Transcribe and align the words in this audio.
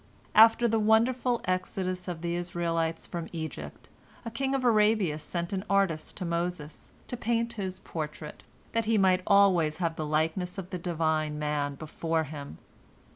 After 0.33 0.67
the 0.67 0.79
wonderful 0.79 1.41
exodus 1.45 2.07
of 2.07 2.23
the 2.23 2.33
Israelites 2.35 3.05
from 3.05 3.29
Egypt, 3.31 3.87
a 4.25 4.31
king 4.31 4.55
of 4.55 4.63
Arabia 4.63 5.19
sent 5.19 5.53
an 5.53 5.63
artist 5.69 6.17
to 6.17 6.25
Moses, 6.25 6.89
to 7.07 7.15
paint 7.15 7.53
his 7.53 7.77
portrait, 7.77 8.41
that 8.71 8.85
he 8.85 8.97
might 8.97 9.21
always 9.27 9.77
have 9.77 9.97
the 9.97 10.05
likeness 10.07 10.57
of 10.57 10.71
the 10.71 10.79
divine 10.79 11.37
man 11.37 11.75
before 11.75 12.23
him. 12.23 12.57